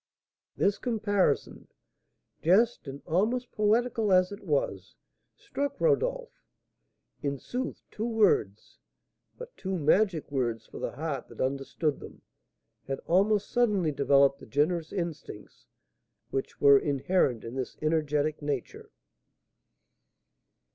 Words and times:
This 0.57 0.79
comparison, 0.79 1.67
just 2.41 2.87
and 2.87 3.03
almost 3.05 3.51
poetical 3.51 4.11
as 4.11 4.31
it 4.31 4.41
was, 4.41 4.95
struck 5.35 5.79
Rodolph. 5.79 6.41
In 7.21 7.37
sooth, 7.37 7.83
two 7.91 8.07
words, 8.07 8.79
but 9.37 9.55
two 9.55 9.77
magic 9.77 10.31
words 10.31 10.65
for 10.65 10.79
the 10.79 10.93
heart 10.93 11.27
that 11.27 11.39
understood 11.39 11.99
them, 11.99 12.23
had 12.87 12.99
almost 13.05 13.51
suddenly 13.51 13.91
developed 13.91 14.39
the 14.39 14.47
generous 14.47 14.91
instincts 14.91 15.67
which 16.31 16.59
were 16.59 16.79
inherent 16.79 17.43
in 17.43 17.53
this 17.53 17.77
energetic 17.79 18.41
nature. 18.41 18.89